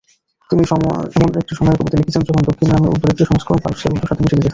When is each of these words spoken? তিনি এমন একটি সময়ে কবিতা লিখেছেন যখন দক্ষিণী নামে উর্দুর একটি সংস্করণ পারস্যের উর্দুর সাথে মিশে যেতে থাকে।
তিনি 0.49 0.61
এমন 1.17 1.31
একটি 1.41 1.53
সময়ে 1.59 1.77
কবিতা 1.79 1.97
লিখেছেন 1.97 2.23
যখন 2.23 2.43
দক্ষিণী 2.47 2.69
নামে 2.71 2.87
উর্দুর 2.87 3.13
একটি 3.13 3.23
সংস্করণ 3.29 3.59
পারস্যের 3.63 3.91
উর্দুর 3.91 4.09
সাথে 4.09 4.21
মিশে 4.23 4.31
যেতে 4.31 4.39
থাকে। 4.39 4.49